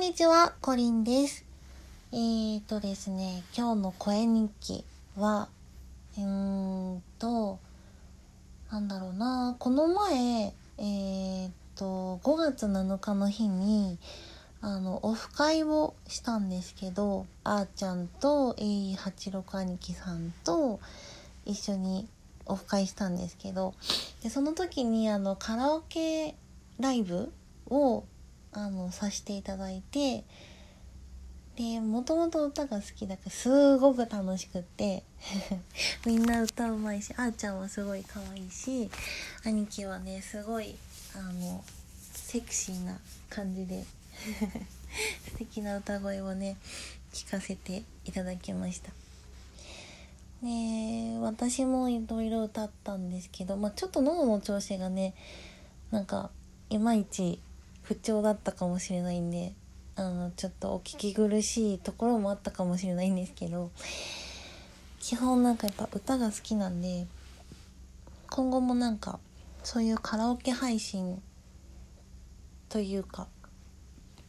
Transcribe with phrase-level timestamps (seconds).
[0.00, 1.44] んにちは、コリンです。
[2.10, 4.82] えーとですね、今日の声日記
[5.14, 5.50] は、
[6.16, 7.58] うーんと、
[8.72, 13.98] なんだろうな、この前、えーと、5月7日の日に、
[14.62, 20.80] あの、オフ会をしたんですけど、あーちゃんと A86 兄貴さんと
[21.44, 22.08] 一緒に
[22.46, 23.74] オフ会したんですけど、
[24.22, 26.36] で、その時にあの、カラオケ
[26.78, 27.30] ライブ
[27.68, 28.04] を
[28.52, 30.24] あのさせていただいて
[31.56, 35.02] でもともと歌が好きだからすごく楽しくって
[36.06, 38.90] みんな歌うまいしあーちゃんはすごい可愛いし
[39.44, 40.76] 兄貴はねすごい
[41.14, 41.62] あの
[42.12, 43.84] セクシーな感じで
[45.32, 46.56] 素敵な歌声をね
[47.12, 48.92] 聞かせていただきました。
[50.42, 55.14] ね私もいろいろ歌ったんですけど、まあ、ちょっと喉の調子がね
[55.90, 56.30] なんか
[56.70, 57.40] いまいち
[57.90, 59.52] 不調だったかもしれないんで
[59.96, 63.72] あのちょっとお聞き苦しいところもあったかもしれないんですけど
[65.00, 67.08] 基本なんかやっぱ歌が好きなんで
[68.30, 69.18] 今後もなんか
[69.64, 71.20] そういうカラオケ配信
[72.68, 73.26] というか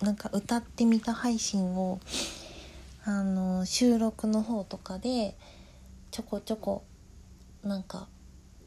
[0.01, 1.99] なんか歌ってみた配信を
[3.05, 5.37] あの収録の方とかで
[6.09, 6.83] ちょこちょこ
[7.61, 8.07] なんか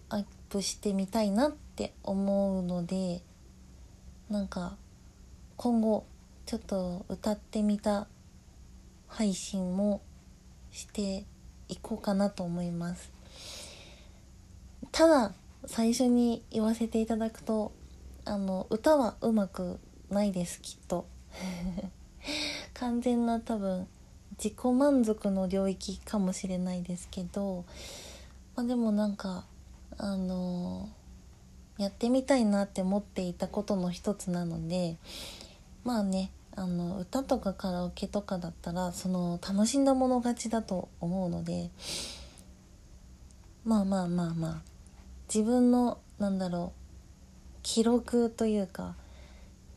[0.08, 3.22] アップしてみたいなって思うので
[4.30, 4.76] なんか
[5.56, 6.04] 今後
[6.46, 8.06] ちょっと歌ってみた
[9.06, 10.02] 配信も
[10.70, 11.24] して
[11.68, 13.12] いこうかなと思います。
[14.90, 15.32] ただ
[15.66, 17.72] 最初に言わせていただくと
[18.24, 19.78] あの歌はうまく
[20.10, 21.06] ないですきっと。
[22.74, 23.86] 完全な多分
[24.32, 27.64] 自己満足の領域かもしれないですけど、
[28.56, 29.46] まあ、でもなんか
[29.96, 30.88] あの
[31.78, 34.96] やってみたいなって思っていたことの一つなので
[35.84, 41.70] まあねあの歌とかカラオケとかだったらその楽しんだもの勝ちだと思うので
[43.64, 44.62] まあまあまあまあ
[45.32, 48.94] 自分のなんだろう記録というか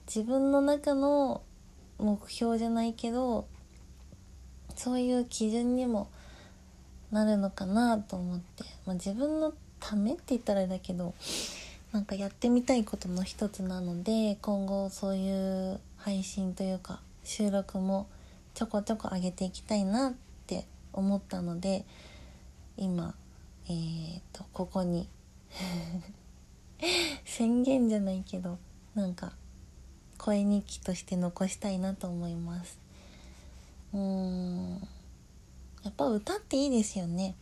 [0.05, 1.41] 自分の中の
[1.97, 3.47] 目標じゃないけど
[4.75, 6.09] そういう基準にも
[7.11, 11.15] なるのかなと思って、まあ、自分のためって言ったらあれだけど
[11.91, 18.07] なんかやってみたいことの一つなので今後そういう配信というか収録も
[18.53, 20.13] ちょこちょこ上げていきたいなっ
[20.45, 21.85] て思ったので
[22.77, 23.13] 今
[23.69, 25.09] えー、とここに
[27.25, 28.57] 宣言じゃないけど
[28.95, 29.33] なんか
[30.17, 32.79] 声日記として残したいなと思います。
[33.93, 34.87] うーん。
[35.83, 37.35] やっぱ歌っていいですよね。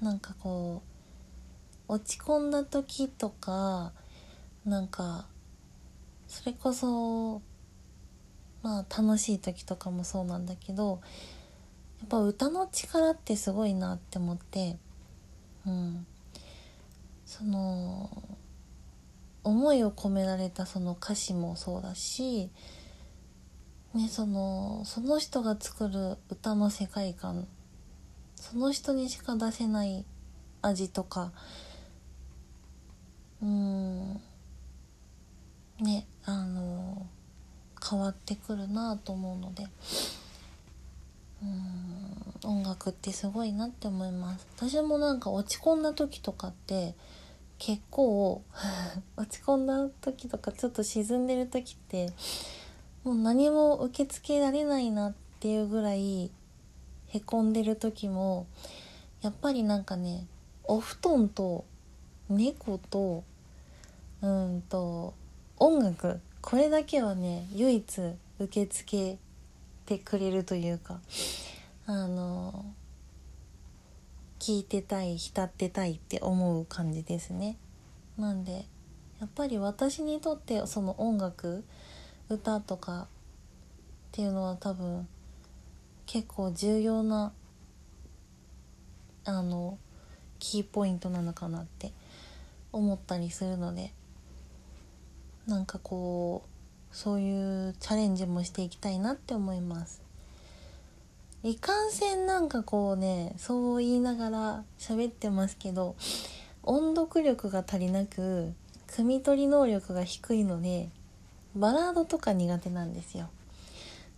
[0.00, 0.97] なんかこう
[1.88, 3.92] 落ち込んだ時とか
[4.64, 5.26] なんか
[6.26, 7.42] それこそ
[8.62, 11.00] まあ楽しい時とかもそうなんだけど
[12.00, 14.76] やっぱ歌の力ってすごいなって思って
[15.66, 16.06] うん。
[17.28, 18.10] その
[19.44, 22.50] 思いを込められたその歌詞もそうだし
[23.94, 27.46] ねそのその人が作る歌の世界観
[28.34, 30.06] その人にしか出せない
[30.62, 31.32] 味とか
[33.42, 34.20] うん。
[35.80, 37.06] ねあの
[37.88, 39.66] 変わってくるなと思うので。
[41.42, 42.18] うん。
[42.44, 44.46] 音楽ってすごいなって思います。
[44.56, 46.94] 私もなんか落ち込んだ時とかって
[47.58, 48.42] 結構
[49.16, 52.12] 落ち込んだ時とかちょっと沈んでる時って
[53.04, 56.30] もう何も受け付けられないなっていうぐらい
[57.08, 58.46] へこんでる時も
[59.20, 60.26] やっぱりなんかね
[60.64, 61.64] お布団と
[62.28, 63.24] 猫と
[64.20, 65.14] うんと
[65.58, 66.20] 音楽。
[66.40, 68.00] これだけはね唯一
[68.38, 69.18] 受け付け
[69.86, 71.00] てくれるというか
[71.86, 72.64] あの
[74.38, 77.56] 聞いてたい浸ってたいって思う感じですね。
[78.16, 78.66] なんで
[79.20, 81.64] やっぱり私にとってその音楽
[82.28, 83.06] 歌とかっ
[84.12, 85.08] ていうのは多分
[86.06, 87.32] 結構重要な
[89.24, 89.78] あの
[90.38, 91.92] キーポイントなのかなって
[92.78, 93.92] 思ったりするので
[95.46, 100.02] なんかこうそういうチャレンジもしていきたいなって思います。
[101.44, 105.94] いかんせんなんかこうねそう言いながら喋ってますけど
[106.64, 108.52] 音読力が足りなく
[108.88, 110.88] 汲み取り能力が低いので
[111.54, 113.28] バラードとか苦手なんですよ。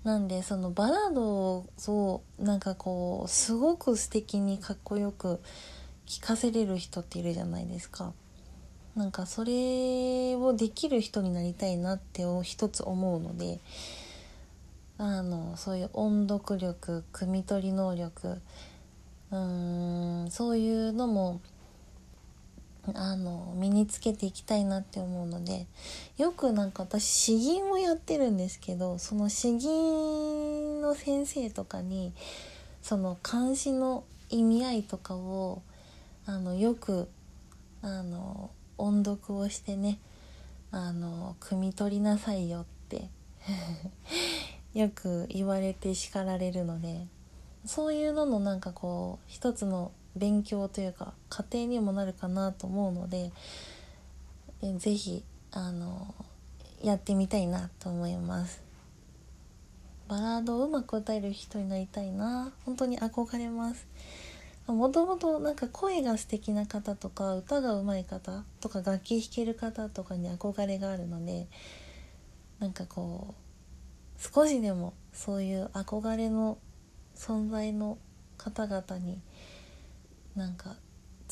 [0.03, 5.41] なんでそのバラードをなんかこうすごく素敵にかっこよく
[6.07, 8.15] 聴かせれる人っているじゃないですか。
[8.97, 13.61] なんかそれをできる人になりたいなって一つ思うので
[14.99, 18.41] あのそういう音読力汲み取り能力
[19.31, 21.41] うーんそういうのも
[22.95, 25.67] あの身につけていきたいなって思うので
[26.19, 32.13] よくなんか私詩吟をやってるんですけどその詩吟の先生とかに
[32.83, 35.63] その漢詩の意味合いとかを
[36.27, 37.09] あのよく
[37.83, 38.51] あの
[38.81, 39.99] 音読をしてね
[40.71, 43.09] あの汲み取りなさいよって
[44.75, 47.07] よく言われて叱られるので
[47.65, 53.33] そういうののなんかこう一つの勉強というか家庭にもなるかなと思うので
[54.63, 56.15] えぜひあの
[56.83, 58.63] やってみたいなと思います。
[60.09, 62.53] バラードをうまく歌える人になりたいな。
[62.65, 63.87] 本当に憧れます。
[64.73, 71.47] もともとなんか声が素敵な方とか歌が上手い方とか楽器弾ける方とかに憧れがあるので
[72.59, 76.59] なんかこう少しでもそういう憧れの
[77.17, 77.99] 存在の
[78.37, 79.21] 方々に
[80.37, 80.77] なんか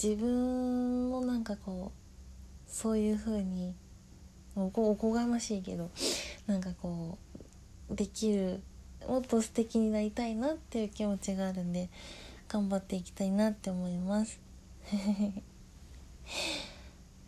[0.03, 3.75] 自分もなんかこうそういう風に
[4.57, 5.91] おこおこがましいけど
[6.47, 7.19] なんかこ
[7.91, 8.63] うできる
[9.07, 11.89] もっと素敵になりたいなっていう気持ちがあるんで
[12.49, 14.41] 頑張っていきたいなって思います。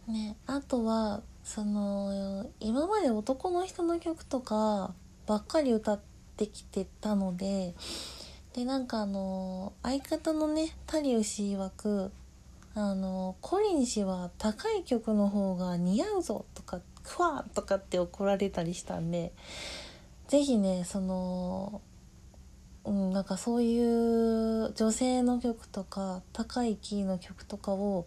[0.06, 4.94] ねあとはその今まで男の人の曲とか
[5.26, 6.00] ばっかり歌っ
[6.37, 7.75] てきてたので
[8.55, 12.12] でなんかあの相方のねタリウ氏曰く
[12.75, 19.32] あのコリン氏は高い曲の方が似合うぞとかクワーとかって怒られたりしたんで
[20.28, 21.82] 是非ねその
[22.84, 28.06] うん、なんかそういう女性の曲とか高いキーの曲とかを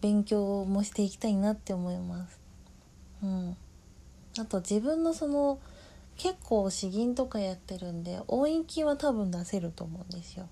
[0.00, 2.40] 勉強もしていきたいなって思います。
[3.22, 3.56] うん、
[4.38, 5.58] あと自分のその
[6.16, 10.48] 結構詩吟とかやってるんで音域は多分出せると思うんですよ。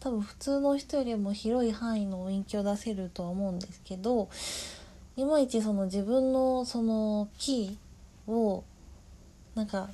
[0.00, 4.28] 多分普通の人よりも広い範囲の音域を出せるとは思うんですけど
[5.16, 8.62] いまいちその自分のそのキーを
[9.56, 9.88] なんか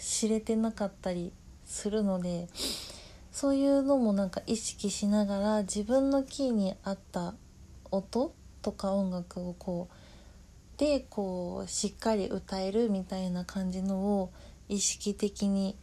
[0.00, 1.32] 知れてなかったり
[1.66, 2.48] するので
[3.32, 7.34] そういうのもなんか意識しながら自分のキーに合った
[7.90, 14.32] 音とか音楽をこうでこうしっかり歌えるみたいな感じのを
[14.68, 15.76] 意識的に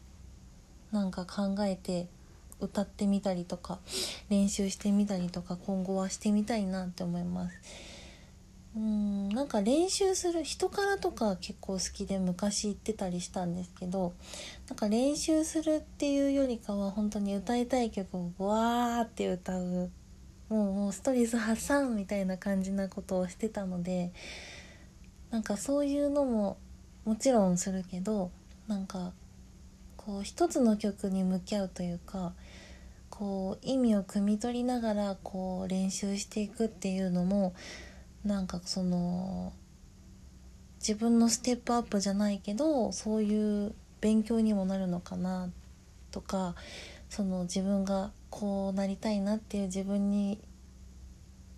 [0.91, 2.07] なんか考えて
[2.59, 3.79] 歌ってみたりとか
[4.29, 7.92] 練習してみたりとか今後はしてみたいなって思います。
[8.75, 14.13] うんなんか練習する人からとか結構好きで昔行ってたりしたんですけど
[14.67, 19.91] なんか練習するっていうよりかは本当に歌いたい曲をわーって歌う
[20.49, 24.11] もうもうストレス発散みたいな感じなことをしてたので
[25.29, 26.57] なんかそういうのも
[27.05, 28.31] もちろんするけど
[28.67, 29.13] なんか
[29.97, 32.33] こう一つの曲に向き合うというか
[33.09, 37.53] こう意味を汲み取りながらこう練習していくっていうのも
[38.23, 39.53] なんかその
[40.79, 45.49] 自分のステップアップじゃないけどそういう勉強にもなるのかな
[46.11, 46.55] とか
[47.09, 50.39] その自分がこうなりたいなっていう自分に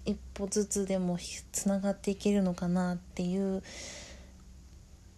[0.06, 1.18] 一歩ずつでも
[1.52, 3.64] つながっていけるのかなっていう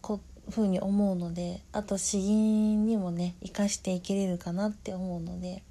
[0.02, 5.62] こふうに思うのであと詩吟にもね生かしていけれるかなって思うので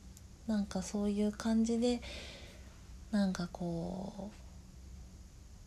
[0.46, 2.02] なんかそういう感じで
[3.10, 4.45] なんかこう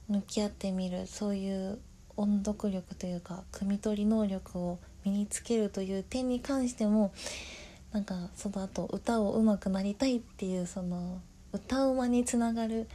[0.09, 1.79] 向き合ってみるそういう
[2.17, 7.13] 音読力というか汲み取り能力を身につけるという点に関しても
[7.91, 11.21] なんかその後歌を上手くなりたいっていうその
[11.53, 12.87] 歌うまにつながる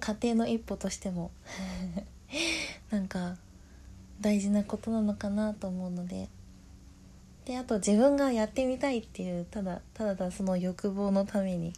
[0.00, 1.30] 家庭の一歩としても
[2.90, 3.36] なんか
[4.20, 6.28] 大事なことなのかなと思うので。
[7.44, 11.74] であと自分がやってみたいっていうただただその欲望のために、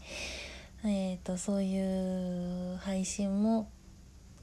[0.84, 3.68] えーと、そういう配信も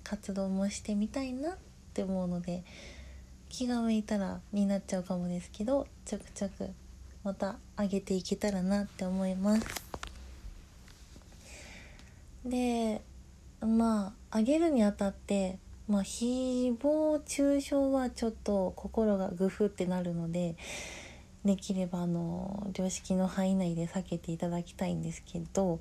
[0.04, 1.58] 活動もしてみたいなっ
[1.94, 2.64] て思うので
[3.50, 6.70] 気が向いたらになっちゃうかもですけどちょくちょく
[7.24, 9.66] また上げていけたらなって思います。
[12.46, 13.02] で
[13.62, 15.58] まあ上げるにあたって
[15.88, 20.56] まあ誹謗中傷はちょっと心がグフってなるので
[21.46, 25.80] できればあの良識の範囲内で避けていただきたいんですけど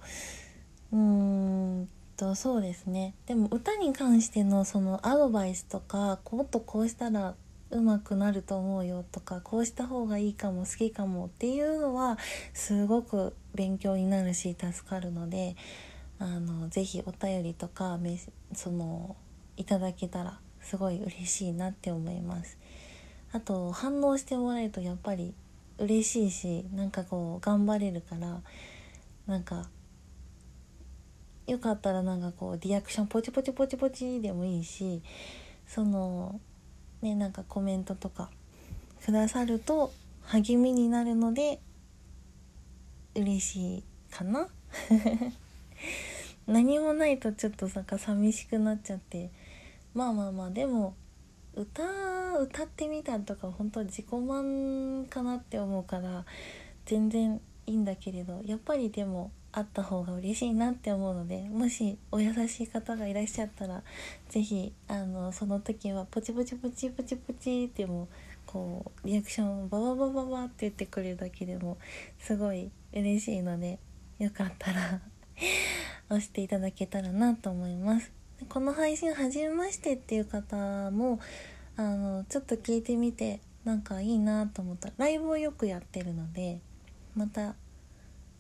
[2.23, 3.15] とそうですね。
[3.27, 7.35] でも歌に関してのそのアドバイスとかもっとこうしたら
[7.71, 12.19] うまくなると思うよとかこうした方がいいかも好きかもっていうのは
[12.55, 15.57] すごく勉強になるし助かるので
[16.21, 17.99] あのぜひお便りとか
[18.55, 19.17] その
[19.57, 22.57] いただけたらすごい嬉しいなって思います。
[23.33, 25.35] あと反応してもらえるとやっぱり
[25.79, 28.43] 嬉しいしなんかこう頑張れるから
[29.27, 29.67] なんか
[31.47, 35.03] よかったらなんかこうリアクションポチポチポチポチでもいいし
[35.67, 36.41] その
[37.01, 38.31] ねなんかコメントとか
[39.05, 41.61] くださると励みになるので
[43.15, 44.49] 嬉しいかな。
[46.47, 49.31] 何もないとちょっとなんか寂しくなっちゃって。
[49.95, 50.95] まあまあまあでも
[51.55, 51.83] 歌
[52.39, 56.25] 歌ってみたとか本当自己満かなって思うから
[56.87, 63.83] 全然いいんだけれどやっぱりでもあった方が嬉しいなって思うのでもしお優しい方がいらっしゃったら
[64.31, 68.09] 是非あのその時はポチポチポチポチポチっても
[68.47, 71.77] こうリアクションバババババって言ってくれるだけでも
[72.19, 73.79] すごい嬉しいので
[74.19, 75.01] よかったら
[76.09, 78.13] 押していただけたらなと思います。
[78.49, 81.21] この配信初めましてっていう方も
[81.77, 86.61] あのちょっと聞いてみてなんかいいなと思ったライブをよくやってるので
[87.15, 87.55] また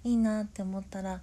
[0.05, 1.21] いいなって思ったら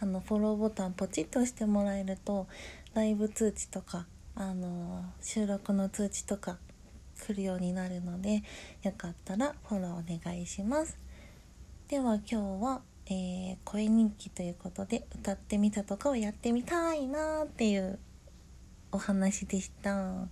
[0.00, 2.46] あのフォローボタンポチッと押してもらえると
[2.94, 6.58] ライブ通知とかあの収録の通知とか
[7.20, 8.42] 来るようになるので
[8.82, 10.98] よかったらフォローお願いします。
[11.88, 17.98] では今日は、えー、声日記ということで歌ってみたとかをやってみたいなっていう
[18.92, 20.28] お話でした。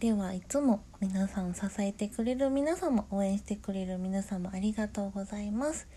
[0.00, 5.88] ではいつも皆さん支えてくれる皆様応援してくれる皆様ありがとうございます。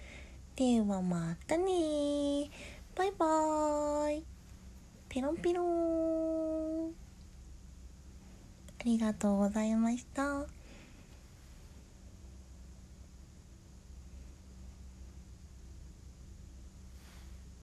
[0.56, 2.50] ではまたね。
[2.96, 4.26] バイバーイ。
[5.08, 6.90] ピロンピロン。
[6.90, 10.46] ありがとうございました。